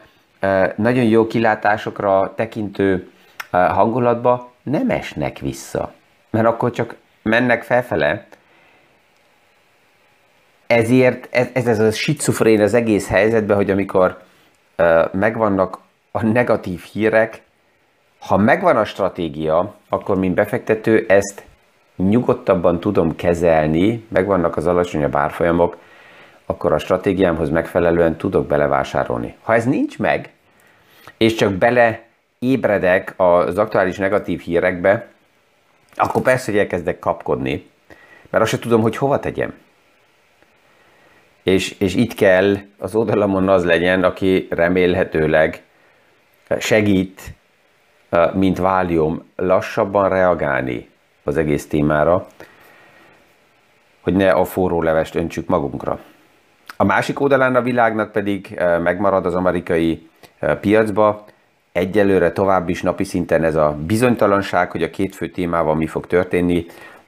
nagyon 0.75 1.03
jó 1.03 1.27
kilátásokra 1.27 2.34
tekintő 2.36 3.12
hangulatba 3.51 4.51
nem 4.63 4.89
esnek 4.89 5.39
vissza, 5.39 5.93
mert 6.29 6.48
akkor 6.48 6.72
csak 6.72 6.95
mennek 7.22 7.63
felfele. 7.63 8.27
Ezért 10.67 11.27
ez, 11.31 11.48
ez, 11.53 11.67
ez 11.67 11.79
a 11.79 11.91
schizofrén 11.91 12.62
az 12.62 12.74
egész 12.74 13.07
helyzetben, 13.07 13.55
hogy 13.55 13.69
amikor 13.69 14.22
megvannak 15.12 15.79
a 16.12 16.25
negatív 16.25 16.81
hírek, 16.81 17.41
ha 18.19 18.38
megvan 18.38 18.77
a 18.77 18.86
stratégia, 18.86 19.75
akkor 19.89 20.17
mint 20.17 20.36
befektető 20.36 21.05
ezt 21.07 21.43
nyugodtabban 21.95 22.79
tudom 22.79 23.15
kezelni, 23.15 24.05
megvannak 24.07 24.57
az 24.57 24.67
alacsonyabb 24.67 25.15
árfolyamok, 25.15 25.77
akkor 26.45 26.74
a 26.74 26.77
stratégiámhoz 26.77 27.50
megfelelően 27.50 28.15
tudok 28.15 28.48
belevásárolni. 28.48 29.36
Ha 29.41 29.53
ez 29.53 29.65
nincs 29.65 30.00
meg, 30.00 30.29
és 31.17 31.36
csak 31.36 31.53
bele 31.53 32.03
ébredek 32.39 33.13
az 33.17 33.57
aktuális 33.57 33.98
negatív 33.98 34.39
hírekbe, 34.39 35.07
akkor 35.95 36.22
persze, 36.22 36.51
hogy 36.51 36.60
elkezdek 36.60 37.00
kapkodni, 37.00 37.69
mert 38.29 38.43
azt 38.43 38.51
sem 38.51 38.62
tudom, 38.62 38.81
hogy 38.81 38.98
hova 38.98 39.19
tegyem. 39.19 39.53
És, 41.45 41.75
és 41.79 41.95
itt 41.95 42.13
kell 42.13 42.55
az 42.77 42.95
oldalamon 42.95 43.49
az 43.49 43.65
legyen, 43.65 44.03
aki 44.03 44.47
remélhetőleg 44.49 45.63
segít, 46.59 47.21
mint 48.33 48.57
válium, 48.57 49.23
lassabban 49.35 50.09
reagálni 50.09 50.89
az 51.23 51.37
egész 51.37 51.67
témára, 51.67 52.27
hogy 54.01 54.13
ne 54.13 54.31
a 54.31 54.45
forró 54.45 54.81
levest 54.81 55.15
öntsük 55.15 55.47
magunkra. 55.47 55.99
A 56.77 56.83
másik 56.83 57.19
oldalán 57.19 57.55
a 57.55 57.61
világnak 57.61 58.11
pedig 58.11 58.59
megmarad 58.83 59.25
az 59.25 59.35
amerikai 59.35 60.09
piacba, 60.61 61.25
egyelőre 61.71 62.31
tovább 62.31 62.69
is 62.69 62.81
napi 62.81 63.03
szinten 63.03 63.43
ez 63.43 63.55
a 63.55 63.77
bizonytalanság, 63.85 64.71
hogy 64.71 64.83
a 64.83 64.89
két 64.89 65.15
fő 65.15 65.29
témával 65.29 65.75
mi 65.75 65.87
fog 65.87 66.07
történni. 66.07 66.65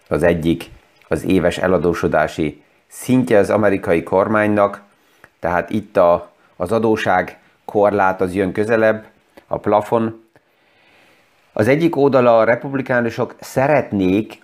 Az 0.08 0.24
egyik 0.24 0.66
az 1.08 1.26
éves 1.26 1.58
eladósodási 1.58 2.66
szintje 2.88 3.38
az 3.38 3.50
amerikai 3.50 4.04
kormánynak, 4.04 4.82
tehát 5.40 5.70
itt 5.70 5.98
a, 5.98 6.32
az 6.56 6.72
adóság 6.72 7.40
korlát 7.66 8.22
az 8.22 8.34
jön 8.34 8.52
közelebb, 8.52 9.06
a 9.48 9.58
plafon. 9.58 10.24
Az 11.54 11.68
egyik 11.68 11.96
oldala 11.96 12.38
a 12.38 12.44
republikánusok 12.44 13.36
szeretnék 13.40 14.42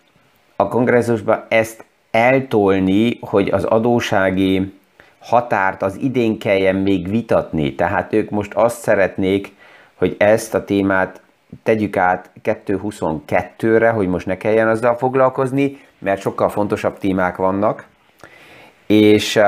a 0.55 0.67
kongresszusban 0.67 1.45
ezt 1.47 1.85
eltolni, 2.11 3.17
hogy 3.21 3.49
az 3.49 3.63
adósági 3.63 4.73
határt 5.19 5.81
az 5.81 5.97
idén 6.01 6.39
kelljen 6.39 6.75
még 6.75 7.09
vitatni. 7.09 7.75
Tehát 7.75 8.13
ők 8.13 8.29
most 8.29 8.53
azt 8.53 8.81
szeretnék, 8.81 9.55
hogy 9.95 10.15
ezt 10.19 10.53
a 10.53 10.65
témát 10.65 11.21
tegyük 11.63 11.97
át 11.97 12.29
2.22-re, 12.43 13.89
hogy 13.89 14.07
most 14.07 14.25
ne 14.25 14.37
kelljen 14.37 14.67
azzal 14.67 14.95
foglalkozni, 14.95 15.79
mert 15.99 16.21
sokkal 16.21 16.49
fontosabb 16.49 16.97
témák 16.97 17.35
vannak. 17.35 17.85
És 18.87 19.39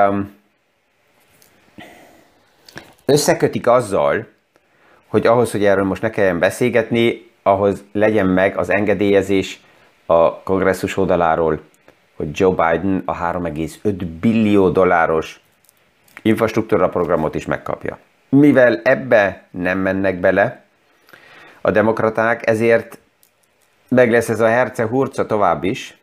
összekötik 3.04 3.66
azzal, 3.66 4.26
hogy 5.06 5.26
ahhoz, 5.26 5.50
hogy 5.50 5.64
erről 5.64 5.84
most 5.84 6.02
ne 6.02 6.10
kelljen 6.10 6.38
beszélgetni, 6.38 7.30
ahhoz 7.42 7.84
legyen 7.92 8.26
meg 8.26 8.56
az 8.56 8.70
engedélyezés 8.70 9.60
a 10.06 10.42
kongresszus 10.42 10.96
oldaláról, 10.96 11.60
hogy 12.16 12.28
Joe 12.32 12.50
Biden 12.50 13.02
a 13.04 13.16
3,5 13.16 14.06
billió 14.20 14.68
dolláros 14.68 15.40
infrastruktúra 16.22 16.88
programot 16.88 17.34
is 17.34 17.46
megkapja. 17.46 17.98
Mivel 18.28 18.80
ebbe 18.84 19.42
nem 19.50 19.78
mennek 19.78 20.20
bele 20.20 20.64
a 21.60 21.70
demokraták, 21.70 22.48
ezért 22.48 22.98
meg 23.88 24.10
lesz 24.10 24.28
ez 24.28 24.40
a 24.40 24.46
herce 24.48 24.86
hurca 24.86 25.26
tovább 25.26 25.64
is, 25.64 25.96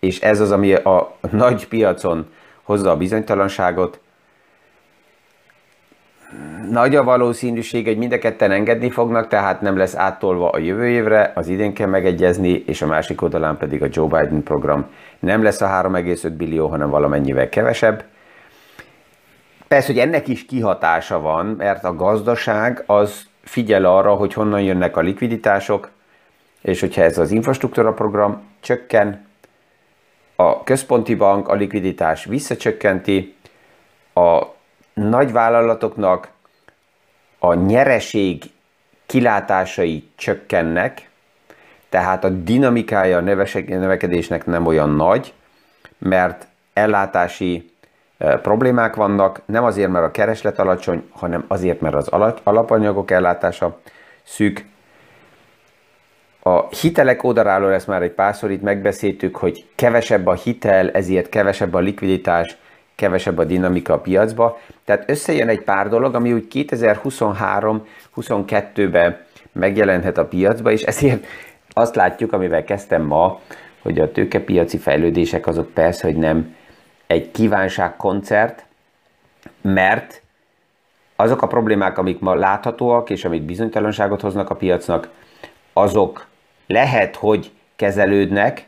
és 0.00 0.20
ez 0.20 0.40
az, 0.40 0.50
ami 0.52 0.74
a 0.74 1.16
nagy 1.30 1.68
piacon 1.68 2.32
hozza 2.70 2.90
a 2.90 2.96
bizonytalanságot. 2.96 4.00
Nagy 6.70 6.96
a 6.96 7.04
valószínűség, 7.04 7.86
hogy 7.86 7.98
mind 7.98 8.12
a 8.12 8.18
ketten 8.18 8.50
engedni 8.50 8.90
fognak, 8.90 9.28
tehát 9.28 9.60
nem 9.60 9.76
lesz 9.76 9.96
áttolva 9.96 10.50
a 10.50 10.58
jövő 10.58 10.88
évre, 10.88 11.32
az 11.34 11.48
idén 11.48 11.74
kell 11.74 11.86
megegyezni, 11.86 12.62
és 12.66 12.82
a 12.82 12.86
másik 12.86 13.22
oldalán 13.22 13.56
pedig 13.56 13.82
a 13.82 13.86
Joe 13.90 14.06
Biden 14.06 14.42
program 14.42 14.86
nem 15.18 15.42
lesz 15.42 15.60
a 15.60 15.66
3,5 15.66 16.32
billió, 16.36 16.66
hanem 16.66 16.90
valamennyivel 16.90 17.48
kevesebb. 17.48 18.04
Persze, 19.68 19.92
hogy 19.92 20.00
ennek 20.00 20.28
is 20.28 20.46
kihatása 20.46 21.20
van, 21.20 21.46
mert 21.46 21.84
a 21.84 21.96
gazdaság 21.96 22.82
az 22.86 23.26
figyel 23.42 23.84
arra, 23.84 24.14
hogy 24.14 24.32
honnan 24.32 24.60
jönnek 24.62 24.96
a 24.96 25.00
likviditások, 25.00 25.90
és 26.60 26.80
hogyha 26.80 27.02
ez 27.02 27.18
az 27.18 27.30
infrastruktúra 27.30 27.92
program 27.92 28.42
csökken, 28.60 29.28
a 30.40 30.62
központi 30.64 31.14
bank 31.14 31.48
a 31.48 31.54
likviditás 31.54 32.24
visszacsökkenti, 32.24 33.36
a 34.14 34.42
nagy 34.94 35.32
vállalatoknak 35.32 36.28
a 37.38 37.54
nyereség 37.54 38.42
kilátásai 39.06 40.08
csökkennek, 40.16 41.10
tehát 41.88 42.24
a 42.24 42.28
dinamikája 42.28 43.16
a 43.16 43.20
növekedésnek 43.66 44.46
nem 44.46 44.66
olyan 44.66 44.90
nagy, 44.90 45.32
mert 45.98 46.46
ellátási 46.72 47.72
problémák 48.18 48.94
vannak, 48.94 49.40
nem 49.44 49.64
azért, 49.64 49.90
mert 49.90 50.04
a 50.04 50.10
kereslet 50.10 50.58
alacsony, 50.58 51.08
hanem 51.12 51.44
azért, 51.48 51.80
mert 51.80 51.94
az 51.94 52.08
alapanyagok 52.42 53.10
ellátása 53.10 53.80
szűk. 54.22 54.64
A 56.42 56.68
hitelek 56.68 57.24
oldaláról 57.24 57.72
ezt 57.72 57.86
már 57.86 58.02
egy 58.02 58.10
párszor 58.10 58.50
itt 58.50 58.62
megbeszéltük, 58.62 59.36
hogy 59.36 59.64
kevesebb 59.74 60.26
a 60.26 60.34
hitel, 60.34 60.90
ezért 60.90 61.28
kevesebb 61.28 61.74
a 61.74 61.78
likviditás, 61.78 62.56
kevesebb 62.94 63.38
a 63.38 63.44
dinamika 63.44 63.92
a 63.92 63.98
piacba. 63.98 64.58
Tehát 64.84 65.10
összejön 65.10 65.48
egy 65.48 65.62
pár 65.62 65.88
dolog, 65.88 66.14
ami 66.14 66.32
úgy 66.32 66.46
2023-22-ben 66.52 69.20
megjelenhet 69.52 70.18
a 70.18 70.26
piacba, 70.26 70.70
és 70.70 70.82
ezért 70.82 71.26
azt 71.72 71.94
látjuk, 71.94 72.32
amivel 72.32 72.64
kezdtem 72.64 73.02
ma, 73.02 73.40
hogy 73.82 73.98
a 73.98 74.12
tőkepiaci 74.12 74.78
fejlődések 74.78 75.46
azok 75.46 75.70
persze, 75.70 76.06
hogy 76.06 76.16
nem 76.16 76.54
egy 77.06 77.30
kívánságkoncert, 77.30 78.64
mert 79.60 80.22
azok 81.16 81.42
a 81.42 81.46
problémák, 81.46 81.98
amik 81.98 82.20
ma 82.20 82.34
láthatóak, 82.34 83.10
és 83.10 83.24
amik 83.24 83.42
bizonytalanságot 83.42 84.20
hoznak 84.20 84.50
a 84.50 84.54
piacnak, 84.54 85.08
azok 85.72 86.26
lehet, 86.66 87.16
hogy 87.16 87.50
kezelődnek, 87.76 88.66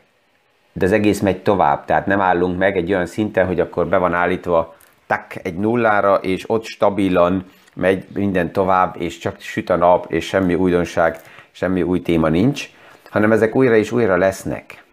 de 0.73 0.85
az 0.85 0.91
egész 0.91 1.19
megy 1.19 1.41
tovább. 1.41 1.85
Tehát 1.85 2.05
nem 2.05 2.21
állunk 2.21 2.57
meg 2.57 2.77
egy 2.77 2.93
olyan 2.93 3.05
szinten, 3.05 3.45
hogy 3.45 3.59
akkor 3.59 3.87
be 3.87 3.97
van 3.97 4.13
állítva 4.13 4.75
tak 5.07 5.35
egy 5.43 5.55
nullára, 5.55 6.15
és 6.15 6.49
ott 6.49 6.63
stabilan 6.63 7.45
megy 7.75 8.05
minden 8.13 8.51
tovább, 8.51 8.95
és 8.99 9.17
csak 9.17 9.39
süt 9.39 9.69
a 9.69 9.75
nap, 9.75 10.11
és 10.11 10.25
semmi 10.25 10.55
újdonság, 10.55 11.19
semmi 11.51 11.81
új 11.81 12.01
téma 12.01 12.29
nincs, 12.29 12.69
hanem 13.09 13.31
ezek 13.31 13.55
újra 13.55 13.75
és 13.75 13.91
újra 13.91 14.17
lesznek 14.17 14.83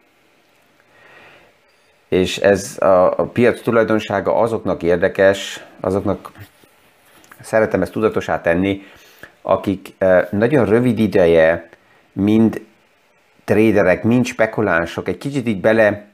és 2.10 2.36
ez 2.36 2.76
a, 2.80 3.22
piac 3.32 3.60
tulajdonsága 3.60 4.34
azoknak 4.34 4.82
érdekes, 4.82 5.64
azoknak 5.80 6.30
szeretem 7.40 7.82
ezt 7.82 7.92
tudatosá 7.92 8.40
tenni, 8.40 8.82
akik 9.42 9.94
e, 9.98 10.28
nagyon 10.30 10.66
rövid 10.66 10.98
ideje 10.98 11.68
mind 12.12 12.60
traderek, 13.44 14.02
mind 14.02 14.24
spekulánsok 14.24 15.08
egy 15.08 15.18
kicsit 15.18 15.48
így 15.48 15.60
bele 15.60 16.06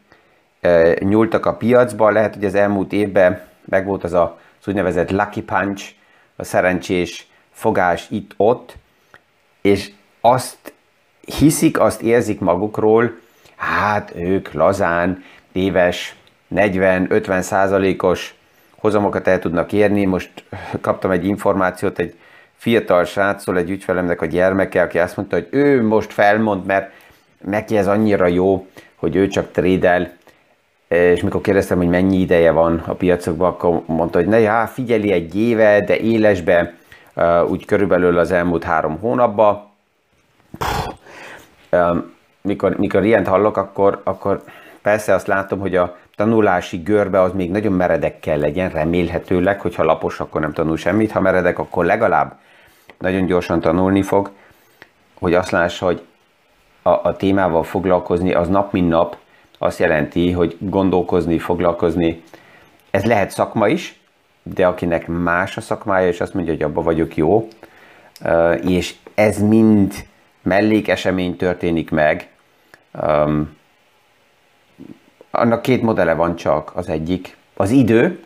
e, 0.61 0.97
nyúltak 1.01 1.47
a 1.47 1.57
piacba, 1.57 2.11
lehet, 2.11 2.35
hogy 2.35 2.45
az 2.45 2.55
elmúlt 2.55 2.93
évben 2.93 3.43
megvolt 3.65 4.05
az 4.05 4.13
a 4.13 4.39
az 4.67 4.73
úgynevezett 4.73 5.11
lucky 5.11 5.43
punch, 5.43 5.93
a 6.37 6.45
szerencsés 6.45 7.27
fogás 7.51 8.07
itt-ott, 8.11 8.77
és 9.61 9.93
azt 10.21 10.73
hiszik, 11.21 11.81
azt 11.81 12.03
érzik 12.03 12.41
magukról, 12.41 13.19
hát 13.57 14.13
ők 14.15 14.53
lazán 14.53 15.25
éves 15.53 16.17
40-50 16.55 17.41
százalékos 17.41 18.35
hozamokat 18.79 19.29
el 19.29 19.39
tudnak 19.39 19.73
érni. 19.73 20.05
Most 20.05 20.45
kaptam 20.81 21.11
egy 21.11 21.25
információt 21.25 21.99
egy 21.99 22.15
fiatal 22.67 23.05
srácról 23.05 23.57
egy 23.59 23.71
ügyfelemnek 23.71 24.21
a 24.21 24.27
gyermeke, 24.27 24.83
aki 24.83 24.99
azt 24.99 25.17
mondta, 25.17 25.37
hogy 25.37 25.49
ő 25.51 25.87
most 25.87 26.13
felmond, 26.13 26.65
mert 26.65 26.91
neki 27.45 27.77
ez 27.77 27.87
annyira 27.87 28.27
jó, 28.27 28.67
hogy 28.95 29.17
ő 29.17 29.29
csak 29.29 29.51
trédel, 29.51 30.13
és 30.89 31.21
mikor 31.21 31.41
kérdeztem, 31.41 31.77
hogy 31.77 31.89
mennyi 31.89 32.17
ideje 32.17 32.51
van 32.51 32.83
a 32.87 32.93
piacokban, 32.93 33.49
akkor 33.49 33.83
mondta, 33.87 34.19
hogy 34.19 34.27
ne, 34.27 34.39
já, 34.39 34.67
figyeli 34.67 35.13
egy 35.13 35.37
éve, 35.37 35.81
de 35.81 35.97
élesbe, 35.99 36.75
úgy 37.49 37.65
körülbelül 37.65 38.19
az 38.19 38.31
elmúlt 38.31 38.65
három 38.65 38.99
hónapban. 38.99 39.71
Mikor, 42.41 42.77
mikor 42.77 43.05
ilyent 43.05 43.27
hallok, 43.27 43.57
akkor, 43.57 44.01
akkor 44.05 44.43
persze 44.83 45.15
azt 45.15 45.27
látom, 45.27 45.59
hogy 45.59 45.77
a 45.77 45.97
tanulási 46.17 46.77
görbe 46.77 47.21
az 47.21 47.33
még 47.33 47.51
nagyon 47.51 47.73
meredek 47.73 48.21
kell 48.21 48.39
legyen, 48.39 48.71
remélhetőleg, 48.71 49.61
hogyha 49.61 49.85
lapos, 49.85 50.21
akkor 50.21 50.41
nem 50.41 50.53
tanul 50.53 50.77
semmit, 50.77 51.13
ha 51.13 51.21
meredek, 51.21 51.59
akkor 51.59 51.85
legalább 51.85 52.45
nagyon 52.99 53.27
gyorsan 53.27 53.61
tanulni 53.61 54.03
fog, 54.03 54.31
hogy 55.19 55.35
azt 55.35 55.51
lássa, 55.51 55.85
hogy 55.85 56.03
a, 56.83 56.91
a 56.91 57.17
témával 57.17 57.63
foglalkozni 57.63 58.33
az 58.33 58.49
nap 58.49 58.73
mint 58.73 58.89
nap 58.89 59.17
azt 59.59 59.79
jelenti, 59.79 60.33
hogy 60.33 60.57
gondolkozni, 60.59 61.39
foglalkozni. 61.39 62.23
Ez 62.91 63.05
lehet 63.05 63.31
szakma 63.31 63.69
is, 63.69 64.01
de 64.43 64.67
akinek 64.67 65.07
más 65.07 65.57
a 65.57 65.61
szakmája, 65.61 66.09
és 66.09 66.21
azt 66.21 66.35
mondja, 66.35 66.53
hogy 66.53 66.63
abba 66.63 66.83
vagyok 66.83 67.17
jó, 67.17 67.49
és 68.63 68.95
ez 69.15 69.39
mind 69.39 69.95
mellékesemény 70.43 71.37
történik 71.37 71.91
meg, 71.91 72.29
annak 75.31 75.63
két 75.63 75.83
modele 75.83 76.15
van 76.15 76.37
csak. 76.37 76.71
Az 76.75 76.89
egyik 76.89 77.37
az 77.55 77.71
idő, 77.71 78.25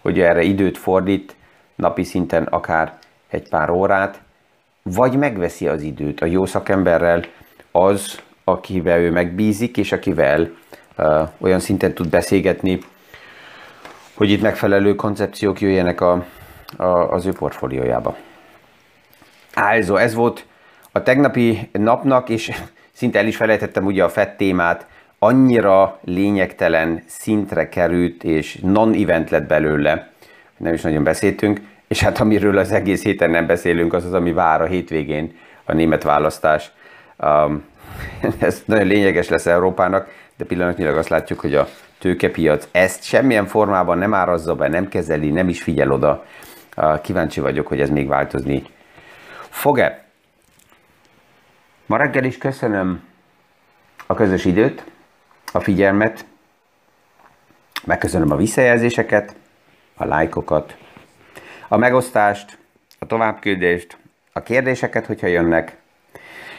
hogy 0.00 0.20
erre 0.20 0.42
időt 0.42 0.78
fordít, 0.78 1.36
napi 1.74 2.04
szinten 2.04 2.42
akár 2.42 2.98
egy 3.30 3.48
pár 3.48 3.70
órát, 3.70 4.20
vagy 4.82 5.16
megveszi 5.16 5.68
az 5.68 5.82
időt 5.82 6.20
a 6.20 6.26
jó 6.26 6.46
szakemberrel 6.46 7.24
az, 7.72 8.20
akivel 8.44 8.98
ő 8.98 9.10
megbízik, 9.10 9.76
és 9.76 9.92
akivel 9.92 10.50
uh, 10.98 11.28
olyan 11.38 11.60
szinten 11.60 11.94
tud 11.94 12.08
beszélgetni, 12.08 12.78
hogy 14.14 14.30
itt 14.30 14.42
megfelelő 14.42 14.94
koncepciók 14.94 15.60
jöjjenek 15.60 16.00
a, 16.00 16.24
a, 16.76 16.84
az 16.84 17.26
ő 17.26 17.32
portfóliójába. 17.32 18.16
Also, 19.54 19.96
ez 19.96 20.14
volt 20.14 20.46
a 20.92 21.02
tegnapi 21.02 21.68
napnak, 21.72 22.28
és 22.28 22.52
szinte 22.92 23.18
el 23.18 23.26
is 23.26 23.36
felejtettem 23.36 23.84
ugye 23.84 24.04
a 24.04 24.08
FED 24.08 24.36
témát, 24.36 24.86
annyira 25.18 25.98
lényegtelen 26.04 27.02
szintre 27.06 27.68
került, 27.68 28.24
és 28.24 28.58
non-event 28.62 29.30
lett 29.30 29.46
belőle, 29.46 30.10
nem 30.56 30.72
is 30.72 30.82
nagyon 30.82 31.04
beszéltünk, 31.04 31.60
és 31.90 32.00
hát 32.00 32.20
amiről 32.20 32.58
az 32.58 32.72
egész 32.72 33.02
héten 33.02 33.30
nem 33.30 33.46
beszélünk, 33.46 33.92
az 33.92 34.04
az, 34.04 34.12
ami 34.12 34.32
vár 34.32 34.62
a 34.62 34.66
hétvégén, 34.66 35.38
a 35.64 35.72
német 35.72 36.02
választás. 36.02 36.72
Um, 37.18 37.64
ez 38.38 38.62
nagyon 38.64 38.86
lényeges 38.86 39.28
lesz 39.28 39.46
Európának, 39.46 40.08
de 40.36 40.44
pillanatnyilag 40.44 40.96
azt 40.96 41.08
látjuk, 41.08 41.40
hogy 41.40 41.54
a 41.54 41.68
tőkepiac 41.98 42.68
ezt 42.70 43.02
semmilyen 43.02 43.46
formában 43.46 43.98
nem 43.98 44.14
árazza 44.14 44.54
be, 44.54 44.68
nem 44.68 44.88
kezeli, 44.88 45.30
nem 45.30 45.48
is 45.48 45.62
figyel 45.62 45.92
oda. 45.92 46.24
Uh, 46.76 47.00
kíváncsi 47.00 47.40
vagyok, 47.40 47.66
hogy 47.66 47.80
ez 47.80 47.90
még 47.90 48.08
változni 48.08 48.62
fog-e. 49.48 50.04
Ma 51.86 51.96
reggel 51.96 52.24
is 52.24 52.38
köszönöm 52.38 53.02
a 54.06 54.14
közös 54.14 54.44
időt, 54.44 54.84
a 55.52 55.60
figyelmet, 55.60 56.24
megköszönöm 57.84 58.30
a 58.30 58.36
visszajelzéseket, 58.36 59.34
a 59.96 60.04
lájkokat, 60.04 60.76
a 61.72 61.76
megosztást, 61.76 62.58
a 62.98 63.06
továbbküldést, 63.06 63.98
a 64.32 64.42
kérdéseket, 64.42 65.06
hogyha 65.06 65.26
jönnek, 65.26 65.76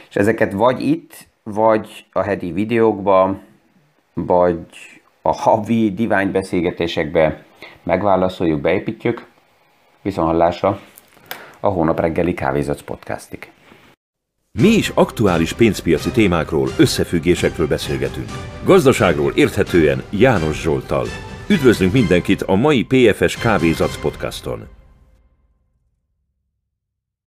és 0.10 0.16
ezeket 0.16 0.52
vagy 0.52 0.82
itt, 0.82 1.28
vagy 1.44 2.06
a 2.12 2.22
heti 2.22 2.52
videókba, 2.52 3.40
vagy 4.14 4.60
a 5.22 5.32
havi 5.32 5.94
diványbeszélgetésekbe 5.94 7.44
megválaszoljuk, 7.84 8.62
beépítjük. 8.62 9.26
Viszont 10.02 10.28
hallásra 10.28 10.80
a 11.60 11.68
hónap 11.68 12.00
reggeli 12.00 12.34
kávézac 12.34 12.82
podcastig. 12.82 13.52
Mi 14.60 14.68
is 14.68 14.90
aktuális 14.90 15.54
pénzpiaci 15.54 16.12
témákról, 16.12 16.68
összefüggésekről 16.78 17.68
beszélgetünk. 17.68 18.30
Gazdaságról 18.64 19.32
érthetően 19.36 20.04
János 20.10 20.62
Zsoltal. 20.62 21.06
Üdvözlünk 21.48 21.94
mindenkit 21.94 22.42
a 22.42 22.56
mai 22.56 22.86
PFS 22.86 23.38
Kávézac 23.38 24.02
podcaston! 24.02 24.81